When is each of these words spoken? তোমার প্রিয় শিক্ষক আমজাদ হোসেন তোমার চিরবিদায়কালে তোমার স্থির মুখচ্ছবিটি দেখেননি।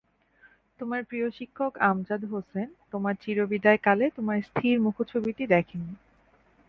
তোমার 0.79 1.01
প্রিয় 1.03 1.27
শিক্ষক 1.37 1.73
আমজাদ 1.89 2.21
হোসেন 2.25 2.67
তোমার 2.91 3.13
চিরবিদায়কালে 3.21 4.05
তোমার 4.17 4.37
স্থির 4.49 4.75
মুখচ্ছবিটি 4.85 5.43
দেখেননি। 5.47 5.95